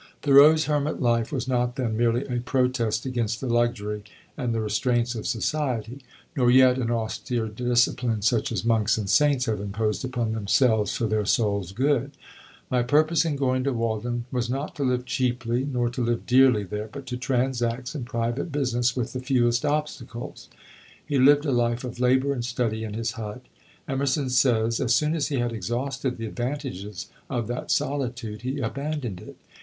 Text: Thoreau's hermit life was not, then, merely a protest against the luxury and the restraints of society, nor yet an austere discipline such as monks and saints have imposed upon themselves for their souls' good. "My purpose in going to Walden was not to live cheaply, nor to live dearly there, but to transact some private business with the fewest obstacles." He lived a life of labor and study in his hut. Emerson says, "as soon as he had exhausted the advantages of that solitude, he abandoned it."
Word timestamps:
Thoreau's 0.23 0.65
hermit 0.65 0.99
life 0.99 1.31
was 1.31 1.47
not, 1.47 1.75
then, 1.75 1.95
merely 1.95 2.25
a 2.25 2.39
protest 2.41 3.05
against 3.05 3.39
the 3.39 3.45
luxury 3.47 4.03
and 4.35 4.51
the 4.51 4.59
restraints 4.59 5.13
of 5.13 5.27
society, 5.27 6.01
nor 6.35 6.49
yet 6.49 6.79
an 6.79 6.89
austere 6.89 7.47
discipline 7.47 8.23
such 8.23 8.51
as 8.51 8.65
monks 8.65 8.97
and 8.97 9.07
saints 9.07 9.45
have 9.45 9.59
imposed 9.59 10.03
upon 10.03 10.31
themselves 10.31 10.91
for 10.91 11.05
their 11.05 11.23
souls' 11.23 11.71
good. 11.71 12.13
"My 12.71 12.81
purpose 12.81 13.25
in 13.25 13.35
going 13.35 13.63
to 13.63 13.73
Walden 13.73 14.25
was 14.31 14.49
not 14.49 14.73
to 14.77 14.83
live 14.83 15.05
cheaply, 15.05 15.65
nor 15.71 15.87
to 15.89 16.01
live 16.03 16.25
dearly 16.25 16.63
there, 16.63 16.89
but 16.91 17.05
to 17.05 17.15
transact 17.15 17.89
some 17.89 18.03
private 18.03 18.51
business 18.51 18.95
with 18.95 19.13
the 19.13 19.19
fewest 19.19 19.63
obstacles." 19.65 20.49
He 21.05 21.19
lived 21.19 21.45
a 21.45 21.51
life 21.51 21.83
of 21.83 21.99
labor 21.99 22.33
and 22.33 22.43
study 22.43 22.83
in 22.83 22.95
his 22.95 23.11
hut. 23.11 23.43
Emerson 23.87 24.31
says, 24.31 24.79
"as 24.79 24.95
soon 24.95 25.13
as 25.13 25.27
he 25.27 25.35
had 25.35 25.53
exhausted 25.53 26.17
the 26.17 26.25
advantages 26.25 27.11
of 27.29 27.45
that 27.49 27.69
solitude, 27.69 28.41
he 28.41 28.59
abandoned 28.61 29.21
it." 29.21 29.37